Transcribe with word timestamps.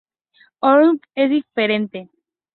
Oliphant 0.63 0.97
es 1.13 1.29
diferente. 1.29 2.09